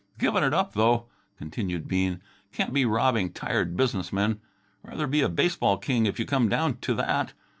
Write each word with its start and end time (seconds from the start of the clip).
"Given 0.17 0.43
it 0.43 0.51
up, 0.51 0.73
though," 0.73 1.09
continued 1.37 1.87
Bean. 1.87 2.23
"Can't 2.51 2.73
be 2.73 2.85
robbing 2.85 3.33
tired 3.33 3.77
business 3.77 4.11
men. 4.11 4.41
Rather 4.81 5.05
be 5.05 5.21
a 5.21 5.29
baseball 5.29 5.77
king 5.77 6.07
if 6.07 6.17
you 6.19 6.25
come 6.25 6.49
down 6.49 6.77
to 6.79 6.95
that. 6.95 7.33